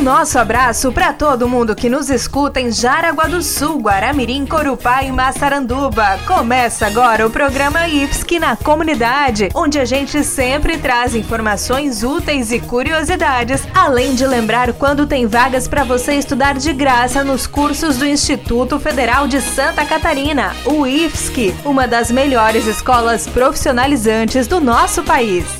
Nosso 0.00 0.38
abraço 0.38 0.90
para 0.92 1.12
todo 1.12 1.48
mundo 1.48 1.76
que 1.76 1.90
nos 1.90 2.08
escuta 2.08 2.58
em 2.58 2.72
Jaraguá 2.72 3.26
do 3.26 3.42
Sul, 3.42 3.78
Guaramirim, 3.80 4.46
Corupá 4.46 5.02
e 5.02 5.12
Massaranduba. 5.12 6.18
Começa 6.26 6.86
agora 6.86 7.26
o 7.26 7.30
programa 7.30 7.86
IFSC 7.86 8.38
na 8.38 8.56
comunidade, 8.56 9.50
onde 9.54 9.78
a 9.78 9.84
gente 9.84 10.24
sempre 10.24 10.78
traz 10.78 11.14
informações 11.14 12.02
úteis 12.02 12.50
e 12.50 12.58
curiosidades, 12.60 13.62
além 13.74 14.14
de 14.14 14.26
lembrar 14.26 14.72
quando 14.72 15.06
tem 15.06 15.26
vagas 15.26 15.68
para 15.68 15.84
você 15.84 16.14
estudar 16.14 16.54
de 16.54 16.72
graça 16.72 17.22
nos 17.22 17.46
cursos 17.46 17.98
do 17.98 18.06
Instituto 18.06 18.80
Federal 18.80 19.28
de 19.28 19.40
Santa 19.42 19.84
Catarina, 19.84 20.54
o 20.64 20.86
IFSC, 20.86 21.54
uma 21.62 21.86
das 21.86 22.10
melhores 22.10 22.66
escolas 22.66 23.26
profissionalizantes 23.26 24.46
do 24.46 24.60
nosso 24.60 25.02
país. 25.02 25.59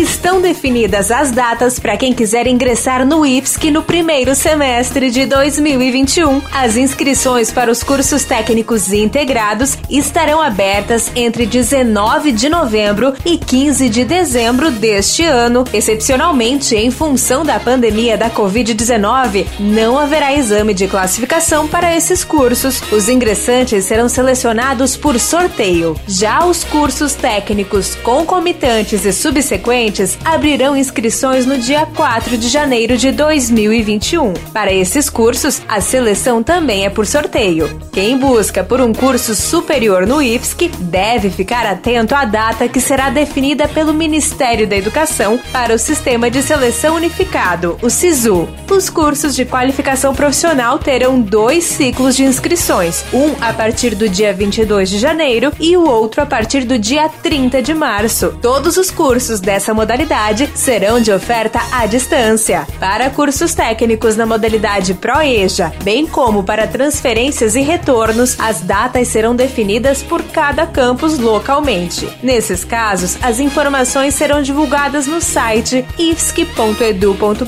Estão 0.00 0.40
definidas 0.40 1.10
as 1.10 1.30
datas 1.30 1.78
para 1.78 1.94
quem 1.94 2.14
quiser 2.14 2.46
ingressar 2.46 3.04
no 3.04 3.26
IFSC 3.26 3.70
no 3.70 3.82
primeiro 3.82 4.34
semestre 4.34 5.10
de 5.10 5.26
2021. 5.26 6.40
As 6.50 6.78
inscrições 6.78 7.52
para 7.52 7.70
os 7.70 7.82
cursos 7.82 8.24
técnicos 8.24 8.94
integrados 8.94 9.76
estarão 9.90 10.40
abertas 10.40 11.12
entre 11.14 11.44
19 11.44 12.32
de 12.32 12.48
novembro 12.48 13.12
e 13.26 13.36
15 13.36 13.90
de 13.90 14.02
dezembro 14.06 14.70
deste 14.70 15.22
ano. 15.22 15.64
Excepcionalmente, 15.70 16.74
em 16.74 16.90
função 16.90 17.44
da 17.44 17.60
pandemia 17.60 18.16
da 18.16 18.30
Covid-19, 18.30 19.46
não 19.60 19.98
haverá 19.98 20.32
exame 20.32 20.72
de 20.72 20.88
classificação 20.88 21.68
para 21.68 21.94
esses 21.94 22.24
cursos. 22.24 22.82
Os 22.90 23.10
ingressantes 23.10 23.84
serão 23.84 24.08
selecionados 24.08 24.96
por 24.96 25.20
sorteio. 25.20 25.94
Já 26.08 26.42
os 26.46 26.64
cursos 26.64 27.12
técnicos 27.12 27.96
concomitantes 27.96 29.04
e 29.04 29.12
subsequentes 29.12 29.89
abrirão 30.24 30.76
inscrições 30.76 31.46
no 31.46 31.58
dia 31.58 31.84
4 31.86 32.38
de 32.38 32.48
janeiro 32.48 32.96
de 32.96 33.10
2021. 33.10 34.34
Para 34.52 34.72
esses 34.72 35.10
cursos, 35.10 35.62
a 35.68 35.80
seleção 35.80 36.42
também 36.42 36.86
é 36.86 36.90
por 36.90 37.06
sorteio. 37.06 37.80
Quem 37.92 38.16
busca 38.16 38.62
por 38.62 38.80
um 38.80 38.92
curso 38.92 39.34
superior 39.34 40.06
no 40.06 40.22
IFSC 40.22 40.68
deve 40.80 41.30
ficar 41.30 41.66
atento 41.66 42.14
à 42.14 42.24
data 42.24 42.68
que 42.68 42.80
será 42.80 43.10
definida 43.10 43.66
pelo 43.66 43.92
Ministério 43.92 44.66
da 44.66 44.76
Educação 44.76 45.38
para 45.52 45.74
o 45.74 45.78
Sistema 45.78 46.30
de 46.30 46.42
Seleção 46.42 46.94
Unificado, 46.94 47.76
o 47.82 47.90
SISU. 47.90 48.48
Os 48.70 48.88
cursos 48.88 49.34
de 49.34 49.44
qualificação 49.44 50.14
profissional 50.14 50.78
terão 50.78 51.20
dois 51.20 51.64
ciclos 51.64 52.14
de 52.14 52.22
inscrições, 52.22 53.04
um 53.12 53.34
a 53.40 53.52
partir 53.52 53.94
do 53.94 54.08
dia 54.08 54.32
22 54.32 54.88
de 54.88 54.98
janeiro 54.98 55.52
e 55.58 55.76
o 55.76 55.84
outro 55.84 56.22
a 56.22 56.26
partir 56.26 56.64
do 56.64 56.78
dia 56.78 57.08
30 57.08 57.60
de 57.60 57.74
março. 57.74 58.38
Todos 58.40 58.76
os 58.76 58.90
cursos 58.90 59.40
dessa 59.40 59.69
essa 59.70 59.74
modalidade 59.74 60.50
serão 60.54 61.00
de 61.00 61.12
oferta 61.12 61.60
à 61.70 61.86
distância. 61.86 62.66
Para 62.80 63.08
cursos 63.08 63.54
técnicos 63.54 64.16
na 64.16 64.26
modalidade 64.26 64.94
ProEja, 64.94 65.72
bem 65.84 66.06
como 66.06 66.42
para 66.42 66.66
transferências 66.66 67.54
e 67.54 67.60
retornos, 67.60 68.36
as 68.40 68.60
datas 68.60 69.06
serão 69.06 69.34
definidas 69.34 70.02
por 70.02 70.22
cada 70.24 70.66
campus 70.66 71.18
localmente. 71.18 72.08
Nesses 72.20 72.64
casos, 72.64 73.16
as 73.22 73.38
informações 73.38 74.14
serão 74.14 74.42
divulgadas 74.42 75.06
no 75.06 75.20
site 75.20 75.84
ifsc.edu.br 75.96 77.46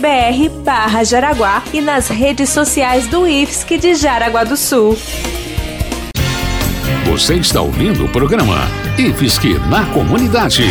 barra 0.63 1.03
Jaraguá 1.03 1.63
e 1.73 1.81
nas 1.81 2.07
redes 2.07 2.51
sociais 2.51 3.09
do 3.09 3.27
IFSC 3.27 3.79
de 3.79 3.95
Jaraguá 3.97 4.45
do 4.45 4.57
Sul. 4.57 4.97
Você 7.07 7.35
está 7.35 7.61
ouvindo 7.61 8.05
o 8.05 8.09
programa 8.09 8.69
IFSC 8.97 9.59
na 9.69 9.85
Comunidade. 9.87 10.63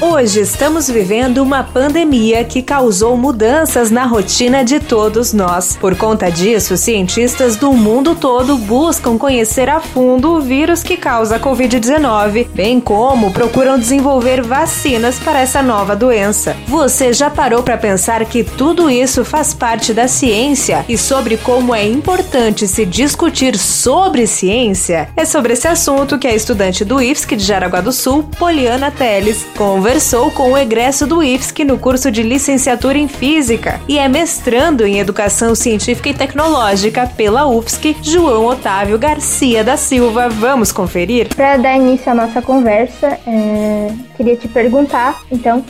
Hoje 0.00 0.42
estamos 0.42 0.88
vivendo 0.88 1.38
uma 1.38 1.64
pandemia 1.64 2.44
que 2.44 2.62
causou 2.62 3.16
mudanças 3.16 3.90
na 3.90 4.04
rotina 4.04 4.64
de 4.64 4.78
todos 4.78 5.32
nós. 5.32 5.76
Por 5.76 5.96
conta 5.96 6.30
disso, 6.30 6.76
cientistas 6.76 7.56
do 7.56 7.72
mundo 7.72 8.14
todo 8.14 8.56
buscam 8.56 9.18
conhecer 9.18 9.68
a 9.68 9.80
fundo 9.80 10.34
o 10.34 10.40
vírus 10.40 10.84
que 10.84 10.96
causa 10.96 11.34
a 11.34 11.40
Covid-19, 11.40 12.46
bem 12.54 12.80
como 12.80 13.32
procuram 13.32 13.76
desenvolver 13.76 14.40
vacinas 14.40 15.18
para 15.18 15.40
essa 15.40 15.64
nova 15.64 15.96
doença. 15.96 16.56
Você 16.68 17.12
já 17.12 17.28
parou 17.28 17.64
para 17.64 17.76
pensar 17.76 18.24
que 18.24 18.44
tudo 18.44 18.88
isso 18.88 19.24
faz 19.24 19.52
parte 19.52 19.92
da 19.92 20.06
ciência 20.06 20.84
e 20.88 20.96
sobre 20.96 21.36
como 21.38 21.74
é 21.74 21.84
importante 21.84 22.68
se 22.68 22.86
discutir 22.86 23.58
sobre 23.58 24.28
ciência? 24.28 25.08
É 25.16 25.24
sobre 25.24 25.54
esse 25.54 25.66
assunto 25.66 26.20
que 26.20 26.28
a 26.28 26.34
estudante 26.34 26.84
do 26.84 27.02
IFSC 27.02 27.34
de 27.34 27.42
Jaraguá 27.42 27.80
do 27.80 27.90
Sul, 27.90 28.22
Poliana 28.38 28.92
Teles, 28.92 29.44
conversa 29.56 29.87
conversou 29.88 30.30
com 30.30 30.52
o 30.52 30.58
egresso 30.58 31.06
do 31.06 31.22
IFSC 31.22 31.64
no 31.64 31.78
curso 31.78 32.10
de 32.10 32.22
licenciatura 32.22 32.98
em 32.98 33.08
Física 33.08 33.80
e 33.88 33.98
é 33.98 34.06
mestrando 34.06 34.86
em 34.86 34.98
Educação 34.98 35.54
Científica 35.54 36.10
e 36.10 36.14
Tecnológica 36.14 37.10
pela 37.16 37.46
UFSC, 37.46 37.96
João 38.02 38.44
Otávio 38.44 38.98
Garcia 38.98 39.64
da 39.64 39.78
Silva. 39.78 40.28
Vamos 40.28 40.70
conferir? 40.72 41.34
Para 41.34 41.56
dar 41.56 41.74
início 41.74 42.12
à 42.12 42.14
nossa 42.14 42.42
conversa, 42.42 43.18
é... 43.26 43.90
queria 44.14 44.36
te 44.36 44.46
perguntar, 44.46 45.22
então, 45.32 45.64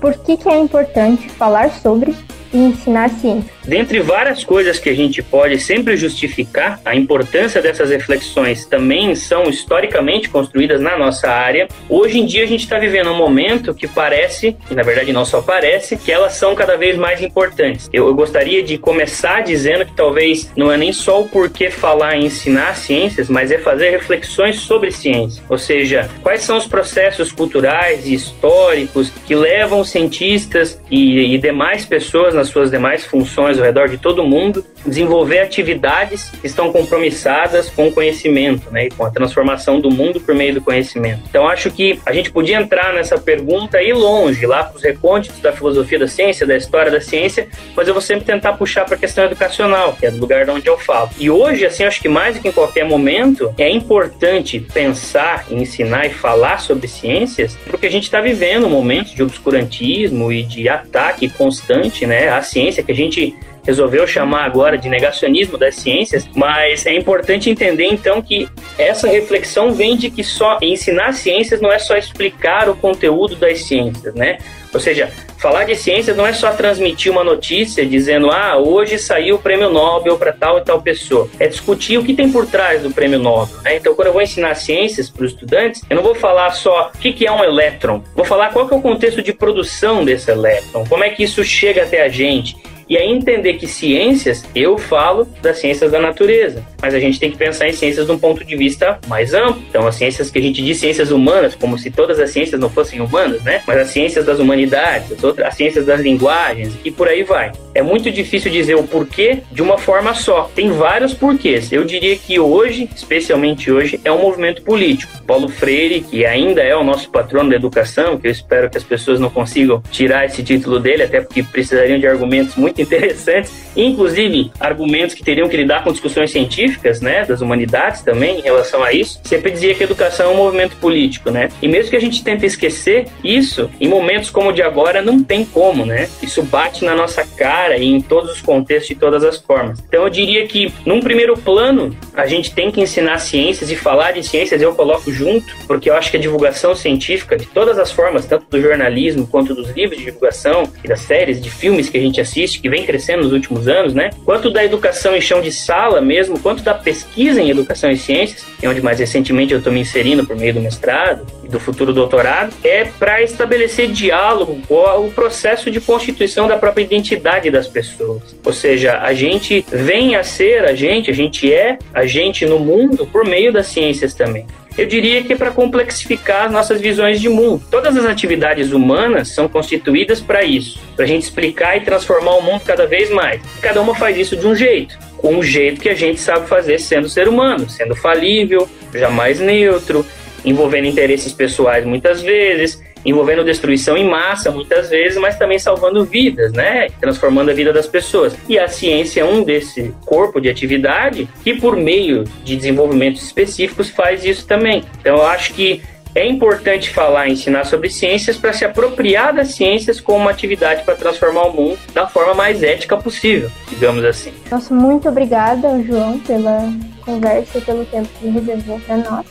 por 0.00 0.14
que, 0.14 0.36
que 0.36 0.48
é 0.48 0.58
importante 0.58 1.28
falar 1.28 1.70
sobre 1.70 2.12
ensinar 2.52 3.08
ciência? 3.10 3.50
Dentre 3.64 4.00
várias 4.00 4.42
coisas 4.42 4.78
que 4.78 4.88
a 4.88 4.94
gente 4.94 5.22
pode 5.22 5.58
sempre 5.60 5.96
justificar, 5.96 6.80
a 6.84 6.96
importância 6.96 7.60
dessas 7.60 7.90
reflexões 7.90 8.64
também 8.64 9.14
são 9.14 9.44
historicamente 9.44 10.28
construídas 10.28 10.80
na 10.80 10.98
nossa 10.98 11.28
área. 11.28 11.68
Hoje 11.88 12.18
em 12.18 12.26
dia 12.26 12.44
a 12.44 12.46
gente 12.46 12.64
está 12.64 12.78
vivendo 12.78 13.10
um 13.10 13.16
momento 13.16 13.74
que 13.74 13.86
parece, 13.86 14.56
e 14.70 14.74
na 14.74 14.82
verdade 14.82 15.12
não 15.12 15.24
só 15.24 15.42
parece, 15.42 15.96
que 15.96 16.10
elas 16.10 16.32
são 16.32 16.54
cada 16.54 16.76
vez 16.76 16.96
mais 16.96 17.22
importantes. 17.22 17.88
Eu, 17.92 18.06
eu 18.08 18.14
gostaria 18.14 18.62
de 18.62 18.78
começar 18.78 19.42
dizendo 19.42 19.84
que 19.84 19.92
talvez 19.92 20.50
não 20.56 20.72
é 20.72 20.76
nem 20.76 20.92
só 20.92 21.20
o 21.20 21.28
porquê 21.28 21.70
falar 21.70 22.16
e 22.16 22.24
ensinar 22.24 22.74
ciências, 22.74 23.28
mas 23.28 23.50
é 23.50 23.58
fazer 23.58 23.90
reflexões 23.90 24.56
sobre 24.60 24.90
ciência. 24.90 25.42
Ou 25.48 25.58
seja, 25.58 26.08
quais 26.22 26.42
são 26.42 26.56
os 26.56 26.66
processos 26.66 27.30
culturais 27.30 28.06
e 28.06 28.14
históricos 28.14 29.10
que 29.26 29.34
levam 29.34 29.84
cientistas 29.84 30.80
e, 30.90 31.34
e 31.34 31.38
demais 31.38 31.84
pessoas 31.84 32.34
nas 32.40 32.48
suas 32.48 32.70
demais 32.70 33.04
funções 33.04 33.58
ao 33.58 33.64
redor 33.64 33.88
de 33.88 33.98
todo 33.98 34.24
mundo, 34.24 34.64
desenvolver 34.84 35.40
atividades 35.40 36.30
que 36.40 36.46
estão 36.46 36.72
compromissadas 36.72 37.68
com 37.68 37.88
o 37.88 37.92
conhecimento, 37.92 38.70
né, 38.70 38.86
e 38.86 38.90
com 38.90 39.04
a 39.04 39.10
transformação 39.10 39.78
do 39.78 39.90
mundo 39.90 40.20
por 40.20 40.34
meio 40.34 40.54
do 40.54 40.62
conhecimento. 40.62 41.20
Então 41.28 41.46
acho 41.46 41.70
que 41.70 42.00
a 42.06 42.12
gente 42.12 42.30
podia 42.30 42.56
entrar 42.56 42.94
nessa 42.94 43.18
pergunta 43.18 43.82
e 43.82 43.92
longe, 43.92 44.46
lá 44.46 44.64
para 44.64 44.76
os 44.76 44.82
recônditos 44.82 45.38
da 45.40 45.52
filosofia 45.52 45.98
da 45.98 46.08
ciência, 46.08 46.46
da 46.46 46.56
história 46.56 46.90
da 46.90 47.00
ciência, 47.00 47.46
mas 47.76 47.86
eu 47.86 47.92
vou 47.92 48.00
sempre 48.00 48.24
tentar 48.24 48.54
puxar 48.54 48.86
para 48.86 48.94
a 48.94 48.98
questão 48.98 49.24
educacional, 49.24 49.94
que 49.98 50.06
é 50.06 50.10
do 50.10 50.18
lugar 50.18 50.46
de 50.46 50.50
onde 50.50 50.66
eu 50.66 50.78
falo. 50.78 51.10
E 51.18 51.28
hoje, 51.28 51.66
assim, 51.66 51.84
acho 51.84 52.00
que 52.00 52.08
mais 52.08 52.36
do 52.36 52.42
que 52.42 52.48
em 52.48 52.52
qualquer 52.52 52.84
momento, 52.84 53.54
é 53.58 53.68
importante 53.68 54.60
pensar, 54.60 55.44
ensinar 55.50 56.06
e 56.06 56.10
falar 56.10 56.58
sobre 56.58 56.88
ciências, 56.88 57.58
porque 57.68 57.86
a 57.86 57.90
gente 57.90 58.04
está 58.04 58.20
vivendo 58.20 58.66
um 58.66 58.70
momento 58.70 59.14
de 59.14 59.22
obscurantismo 59.22 60.32
e 60.32 60.42
de 60.42 60.68
ataque 60.68 61.28
constante, 61.28 62.06
né, 62.06 62.29
à 62.38 62.42
ciência 62.42 62.82
que 62.82 62.92
a 62.92 62.94
gente 62.94 63.36
resolveu 63.64 64.06
chamar 64.06 64.44
agora 64.44 64.78
de 64.78 64.88
negacionismo 64.88 65.58
das 65.58 65.76
ciências, 65.76 66.28
mas 66.34 66.86
é 66.86 66.94
importante 66.94 67.50
entender 67.50 67.86
então 67.86 68.22
que 68.22 68.48
essa 68.78 69.06
reflexão 69.06 69.72
vem 69.72 69.96
de 69.96 70.10
que 70.10 70.24
só 70.24 70.58
ensinar 70.62 71.12
ciências 71.12 71.60
não 71.60 71.70
é 71.70 71.78
só 71.78 71.96
explicar 71.96 72.68
o 72.68 72.76
conteúdo 72.76 73.36
das 73.36 73.62
ciências, 73.64 74.14
né? 74.14 74.38
Ou 74.72 74.80
seja, 74.80 75.10
falar 75.38 75.64
de 75.64 75.74
ciências 75.74 76.16
não 76.16 76.26
é 76.26 76.32
só 76.32 76.50
transmitir 76.52 77.10
uma 77.10 77.24
notícia 77.24 77.84
dizendo, 77.84 78.30
ah, 78.30 78.56
hoje 78.56 78.98
saiu 78.98 79.36
o 79.36 79.38
prêmio 79.38 79.70
Nobel 79.70 80.16
para 80.16 80.32
tal 80.32 80.58
e 80.58 80.62
tal 80.62 80.80
pessoa. 80.80 81.28
É 81.38 81.46
discutir 81.46 81.98
o 81.98 82.04
que 82.04 82.14
tem 82.14 82.30
por 82.30 82.46
trás 82.46 82.82
do 82.82 82.90
prêmio 82.90 83.18
Nobel. 83.18 83.56
Né? 83.62 83.76
Então, 83.76 83.94
quando 83.94 84.08
eu 84.08 84.12
vou 84.12 84.22
ensinar 84.22 84.54
ciências 84.54 85.10
para 85.10 85.24
os 85.24 85.32
estudantes, 85.32 85.82
eu 85.88 85.96
não 85.96 86.02
vou 86.02 86.14
falar 86.14 86.50
só 86.52 86.90
o 86.94 86.98
que 86.98 87.26
é 87.26 87.32
um 87.32 87.42
elétron, 87.42 88.02
vou 88.14 88.24
falar 88.24 88.52
qual 88.52 88.68
é 88.68 88.74
o 88.74 88.80
contexto 88.80 89.22
de 89.22 89.32
produção 89.32 90.04
desse 90.04 90.30
elétron, 90.30 90.84
como 90.86 91.04
é 91.04 91.10
que 91.10 91.22
isso 91.22 91.42
chega 91.42 91.82
até 91.82 92.02
a 92.02 92.08
gente 92.08 92.56
E 92.90 92.96
aí 92.96 93.08
entender 93.08 93.54
que 93.54 93.68
ciências, 93.68 94.44
eu 94.52 94.76
falo 94.76 95.24
das 95.40 95.58
ciências 95.58 95.92
da 95.92 96.00
natureza, 96.00 96.64
mas 96.82 96.92
a 96.92 96.98
gente 96.98 97.20
tem 97.20 97.30
que 97.30 97.38
pensar 97.38 97.68
em 97.68 97.72
ciências 97.72 98.04
de 98.04 98.10
um 98.10 98.18
ponto 98.18 98.44
de 98.44 98.56
vista 98.56 98.98
mais 99.06 99.32
amplo. 99.32 99.62
Então, 99.68 99.86
as 99.86 99.94
ciências 99.94 100.28
que 100.28 100.40
a 100.40 100.42
gente 100.42 100.60
diz 100.60 100.78
ciências 100.78 101.12
humanas, 101.12 101.54
como 101.54 101.78
se 101.78 101.88
todas 101.88 102.18
as 102.18 102.30
ciências 102.30 102.60
não 102.60 102.68
fossem 102.68 103.00
humanas, 103.00 103.44
né? 103.44 103.62
Mas 103.64 103.78
as 103.78 103.90
ciências 103.90 104.26
das 104.26 104.40
humanidades, 104.40 105.12
as, 105.12 105.22
outras, 105.22 105.46
as 105.46 105.54
ciências 105.54 105.86
das 105.86 106.00
linguagens 106.00 106.72
e 106.84 106.90
por 106.90 107.06
aí 107.06 107.22
vai. 107.22 107.52
É 107.76 107.80
muito 107.80 108.10
difícil 108.10 108.50
dizer 108.50 108.74
o 108.74 108.82
porquê 108.82 109.38
de 109.52 109.62
uma 109.62 109.78
forma 109.78 110.12
só. 110.12 110.50
Tem 110.52 110.72
vários 110.72 111.14
porquês. 111.14 111.72
Eu 111.72 111.84
diria 111.84 112.16
que 112.16 112.40
hoje, 112.40 112.90
especialmente 112.92 113.70
hoje, 113.70 114.00
é 114.04 114.10
um 114.10 114.20
movimento 114.20 114.62
político. 114.62 115.12
Paulo 115.24 115.48
Freire, 115.48 116.00
que 116.00 116.26
ainda 116.26 116.60
é 116.60 116.74
o 116.74 116.82
nosso 116.82 117.08
patrono 117.08 117.50
da 117.50 117.54
educação, 117.54 118.18
que 118.18 118.26
eu 118.26 118.32
espero 118.32 118.68
que 118.68 118.76
as 118.76 118.82
pessoas 118.82 119.20
não 119.20 119.30
consigam 119.30 119.80
tirar 119.92 120.24
esse 120.26 120.42
título 120.42 120.80
dele, 120.80 121.04
até 121.04 121.20
porque 121.20 121.44
precisariam 121.44 122.00
de 122.00 122.08
argumentos 122.08 122.56
muito 122.56 122.79
interessantes, 122.80 123.69
inclusive 123.86 124.50
argumentos 124.58 125.14
que 125.14 125.22
teriam 125.22 125.48
que 125.48 125.56
lidar 125.56 125.84
com 125.84 125.92
discussões 125.92 126.30
científicas, 126.30 127.00
né, 127.00 127.24
das 127.24 127.40
humanidades 127.40 128.02
também 128.02 128.38
em 128.38 128.42
relação 128.42 128.82
a 128.82 128.92
isso. 128.92 129.20
Sempre 129.24 129.50
dizia 129.50 129.74
que 129.74 129.82
a 129.82 129.86
educação 129.86 130.30
é 130.30 130.34
um 130.34 130.36
movimento 130.36 130.76
político, 130.76 131.30
né? 131.30 131.48
E 131.60 131.68
mesmo 131.68 131.90
que 131.90 131.96
a 131.96 132.00
gente 132.00 132.22
tente 132.22 132.46
esquecer 132.46 133.06
isso, 133.22 133.70
em 133.80 133.88
momentos 133.88 134.30
como 134.30 134.50
o 134.50 134.52
de 134.52 134.62
agora 134.62 135.02
não 135.02 135.22
tem 135.22 135.44
como, 135.44 135.84
né? 135.84 136.08
Isso 136.22 136.42
bate 136.42 136.84
na 136.84 136.94
nossa 136.94 137.24
cara 137.24 137.76
e 137.76 137.86
em 137.86 138.00
todos 138.00 138.30
os 138.30 138.40
contextos 138.40 138.90
e 138.90 138.94
todas 138.94 139.24
as 139.24 139.38
formas. 139.38 139.82
Então 139.86 140.04
eu 140.04 140.10
diria 140.10 140.46
que 140.46 140.72
num 140.84 141.00
primeiro 141.00 141.34
plano 141.34 141.96
a 142.14 142.26
gente 142.26 142.52
tem 142.54 142.70
que 142.70 142.80
ensinar 142.80 143.18
ciências 143.18 143.70
e 143.70 143.76
falar 143.76 144.12
de 144.12 144.22
ciências 144.22 144.60
eu 144.60 144.74
coloco 144.74 145.12
junto, 145.12 145.54
porque 145.66 145.88
eu 145.88 145.94
acho 145.94 146.10
que 146.10 146.16
a 146.16 146.20
divulgação 146.20 146.74
científica 146.74 147.36
de 147.36 147.46
todas 147.46 147.78
as 147.78 147.90
formas, 147.90 148.26
tanto 148.26 148.46
do 148.50 148.60
jornalismo 148.60 149.26
quanto 149.26 149.54
dos 149.54 149.70
livros 149.70 149.98
de 149.98 150.04
divulgação 150.04 150.64
e 150.82 150.88
das 150.88 151.00
séries, 151.00 151.40
de 151.40 151.50
filmes 151.50 151.88
que 151.88 151.98
a 151.98 152.00
gente 152.00 152.20
assiste, 152.20 152.60
que 152.60 152.68
vem 152.68 152.84
crescendo 152.84 153.22
nos 153.22 153.32
últimos 153.32 153.68
anos, 153.68 153.69
né? 153.94 154.10
Quanto 154.24 154.50
da 154.50 154.64
educação 154.64 155.16
em 155.16 155.20
chão 155.20 155.40
de 155.40 155.52
sala 155.52 156.00
mesmo, 156.00 156.38
quanto 156.38 156.62
da 156.62 156.74
pesquisa 156.74 157.40
em 157.40 157.50
educação 157.50 157.90
e 157.90 157.96
ciências, 157.96 158.44
é 158.62 158.68
onde 158.68 158.82
mais 158.82 158.98
recentemente 158.98 159.52
eu 159.52 159.58
estou 159.58 159.72
me 159.72 159.80
inserindo 159.80 160.26
por 160.26 160.36
meio 160.36 160.54
do 160.54 160.60
mestrado 160.60 161.26
e 161.44 161.48
do 161.48 161.58
futuro 161.58 161.92
doutorado, 161.92 162.54
é 162.64 162.84
para 162.84 163.22
estabelecer 163.22 163.90
diálogo 163.90 164.60
com 164.66 165.06
o 165.06 165.10
processo 165.10 165.70
de 165.70 165.80
constituição 165.80 166.46
da 166.46 166.56
própria 166.56 166.82
identidade 166.82 167.50
das 167.50 167.66
pessoas. 167.66 168.36
Ou 168.44 168.52
seja, 168.52 168.98
a 168.98 169.12
gente 169.12 169.64
vem 169.70 170.16
a 170.16 170.22
ser 170.22 170.64
a 170.64 170.74
gente, 170.74 171.10
a 171.10 171.14
gente 171.14 171.52
é 171.52 171.78
a 171.94 172.06
gente 172.06 172.46
no 172.46 172.58
mundo 172.58 173.06
por 173.06 173.24
meio 173.24 173.52
das 173.52 173.66
ciências 173.66 174.14
também 174.14 174.46
eu 174.80 174.86
diria 174.86 175.22
que 175.22 175.34
é 175.34 175.36
para 175.36 175.50
complexificar 175.50 176.46
as 176.46 176.52
nossas 176.52 176.80
visões 176.80 177.20
de 177.20 177.28
mundo. 177.28 177.62
Todas 177.70 177.94
as 177.98 178.06
atividades 178.06 178.72
humanas 178.72 179.28
são 179.28 179.46
constituídas 179.46 180.22
para 180.22 180.42
isso, 180.42 180.80
para 180.96 181.04
a 181.04 181.08
gente 181.08 181.22
explicar 181.22 181.76
e 181.76 181.82
transformar 181.82 182.36
o 182.36 182.42
mundo 182.42 182.62
cada 182.64 182.86
vez 182.86 183.10
mais. 183.10 183.42
Cada 183.60 183.82
uma 183.82 183.94
faz 183.94 184.16
isso 184.16 184.38
de 184.38 184.46
um 184.46 184.56
jeito, 184.56 184.98
com 185.18 185.34
um 185.34 185.42
jeito 185.42 185.82
que 185.82 185.90
a 185.90 185.94
gente 185.94 186.18
sabe 186.18 186.48
fazer 186.48 186.78
sendo 186.78 187.10
ser 187.10 187.28
humano, 187.28 187.68
sendo 187.68 187.94
falível, 187.94 188.66
jamais 188.94 189.38
neutro, 189.38 190.04
envolvendo 190.46 190.86
interesses 190.86 191.30
pessoais 191.30 191.84
muitas 191.84 192.22
vezes, 192.22 192.82
envolvendo 193.04 193.44
destruição 193.44 193.96
em 193.96 194.08
massa 194.08 194.50
muitas 194.50 194.90
vezes, 194.90 195.18
mas 195.18 195.38
também 195.38 195.58
salvando 195.58 196.04
vidas, 196.04 196.52
né? 196.52 196.88
Transformando 197.00 197.50
a 197.50 197.54
vida 197.54 197.72
das 197.72 197.86
pessoas. 197.86 198.36
E 198.48 198.58
a 198.58 198.68
ciência 198.68 199.22
é 199.22 199.24
um 199.24 199.42
desse 199.42 199.94
corpo 200.04 200.40
de 200.40 200.48
atividade 200.48 201.28
que, 201.42 201.54
por 201.54 201.76
meio 201.76 202.24
de 202.44 202.56
desenvolvimentos 202.56 203.22
específicos, 203.22 203.90
faz 203.90 204.24
isso 204.24 204.46
também. 204.46 204.84
Então, 205.00 205.16
eu 205.16 205.26
acho 205.26 205.54
que 205.54 205.82
é 206.14 206.26
importante 206.26 206.90
falar 206.90 207.28
ensinar 207.28 207.64
sobre 207.64 207.88
ciências 207.88 208.36
para 208.36 208.52
se 208.52 208.64
apropriar 208.64 209.32
das 209.32 209.54
ciências 209.54 210.00
como 210.00 210.18
uma 210.18 210.30
atividade 210.30 210.82
para 210.82 210.96
transformar 210.96 211.44
o 211.44 211.52
mundo 211.52 211.78
da 211.92 212.06
forma 212.06 212.34
mais 212.34 212.62
ética 212.62 212.96
possível, 212.96 213.50
digamos 213.68 214.04
assim. 214.04 214.32
Nossa, 214.50 214.74
muito 214.74 215.08
obrigada, 215.08 215.80
João, 215.82 216.18
pela 216.20 216.68
conversa 217.04 217.58
e 217.58 217.60
pelo 217.60 217.84
tempo 217.84 218.08
que 218.18 218.28
reservou 218.28 218.80
para 218.80 218.96
nós. 218.96 219.26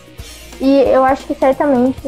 E 0.61 0.81
eu 0.89 1.03
acho 1.03 1.25
que 1.25 1.33
certamente 1.35 2.01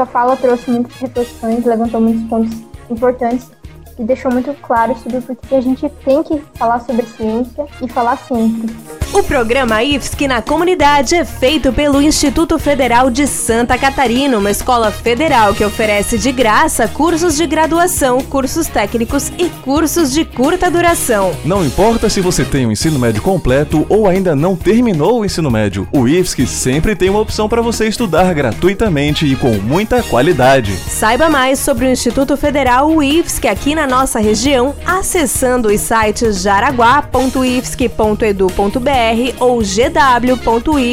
sua 0.00 0.06
fala 0.06 0.36
trouxe 0.36 0.70
muitas 0.70 0.96
reflexões, 0.96 1.64
levantou 1.64 2.00
muitos 2.00 2.22
pontos 2.22 2.58
importantes 2.88 3.50
e 3.98 4.04
deixou 4.04 4.32
muito 4.32 4.54
claro 4.62 4.96
sobre 4.96 5.20
por 5.20 5.36
que 5.36 5.54
a 5.54 5.60
gente 5.60 5.86
tem 6.04 6.22
que 6.22 6.38
falar 6.54 6.80
sobre 6.80 7.04
ciência 7.04 7.66
e 7.82 7.88
falar 7.88 8.16
sempre. 8.16 8.99
O 9.12 9.24
programa 9.24 9.82
IFSC 9.82 10.28
na 10.28 10.40
comunidade 10.40 11.16
é 11.16 11.24
feito 11.24 11.72
pelo 11.72 12.00
Instituto 12.00 12.56
Federal 12.60 13.10
de 13.10 13.26
Santa 13.26 13.76
Catarina, 13.76 14.38
uma 14.38 14.52
escola 14.52 14.92
federal 14.92 15.52
que 15.52 15.64
oferece 15.64 16.16
de 16.16 16.30
graça 16.30 16.86
cursos 16.86 17.36
de 17.36 17.44
graduação, 17.44 18.20
cursos 18.20 18.68
técnicos 18.68 19.32
e 19.36 19.48
cursos 19.64 20.12
de 20.12 20.24
curta 20.24 20.70
duração. 20.70 21.32
Não 21.44 21.64
importa 21.64 22.08
se 22.08 22.20
você 22.20 22.44
tem 22.44 22.66
o 22.66 22.70
ensino 22.70 23.00
médio 23.00 23.20
completo 23.20 23.84
ou 23.88 24.06
ainda 24.06 24.36
não 24.36 24.54
terminou 24.54 25.20
o 25.20 25.24
ensino 25.24 25.50
médio, 25.50 25.88
o 25.90 26.06
IFSC 26.06 26.46
sempre 26.46 26.94
tem 26.94 27.10
uma 27.10 27.18
opção 27.18 27.48
para 27.48 27.60
você 27.60 27.88
estudar 27.88 28.32
gratuitamente 28.32 29.26
e 29.26 29.34
com 29.34 29.54
muita 29.54 30.04
qualidade. 30.04 30.76
Saiba 30.76 31.28
mais 31.28 31.58
sobre 31.58 31.86
o 31.86 31.90
Instituto 31.90 32.36
Federal 32.36 33.02
IFSC 33.02 33.48
aqui 33.48 33.74
na 33.74 33.88
nossa 33.88 34.20
região 34.20 34.72
acessando 34.86 35.66
os 35.66 35.80
sites 35.80 36.42
jaraguá.ifsc.edu.br 36.42 38.99
ou 39.38 39.58
gw.ifsc.edu.br 39.58 40.86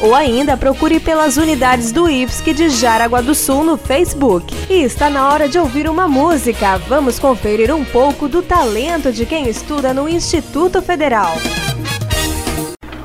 ou 0.00 0.14
ainda 0.14 0.56
procure 0.56 1.00
pelas 1.00 1.36
unidades 1.36 1.92
do 1.92 2.08
IFSC 2.08 2.52
de 2.52 2.68
Jaraguá 2.70 3.20
do 3.20 3.34
Sul 3.34 3.64
no 3.64 3.76
Facebook. 3.76 4.54
E 4.70 4.82
está 4.82 5.10
na 5.10 5.28
hora 5.28 5.48
de 5.48 5.58
ouvir 5.58 5.88
uma 5.88 6.08
música. 6.08 6.78
Vamos 6.78 7.18
conferir 7.18 7.74
um 7.74 7.84
pouco 7.84 8.28
do 8.28 8.42
talento 8.42 9.12
de 9.12 9.26
quem 9.26 9.48
estuda 9.48 9.92
no 9.92 10.08
Instituto 10.08 10.80
Federal. 10.80 11.34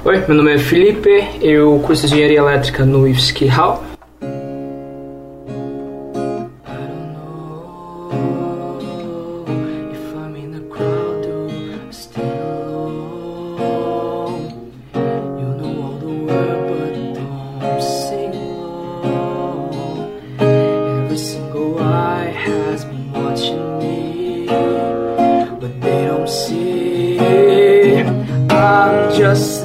Oi, 0.05 0.23
meu 0.27 0.35
nome 0.35 0.55
é 0.55 0.57
Felipe, 0.57 1.09
eu 1.41 1.79
curso 1.85 2.05
Engenharia 2.05 2.39
Elétrica 2.39 2.85
no 2.85 3.07
IFSC 3.07 3.45
Hall 3.47 3.92
you 23.45 23.57
need, 23.79 24.47
but 25.59 25.81
they 25.81 26.05
don't 26.05 26.29
see. 26.29 27.19
I'm 28.49 29.13
just 29.13 29.62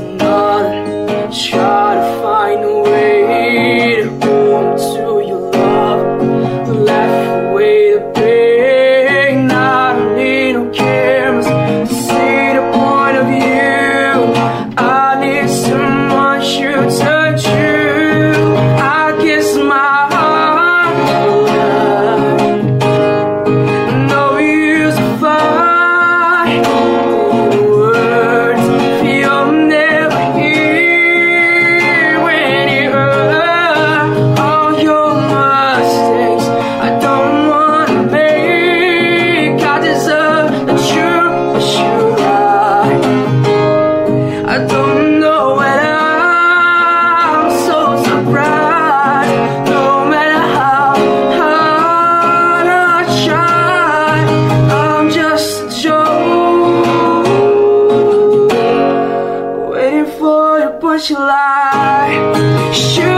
you 61.06 61.16
I? 61.16 63.17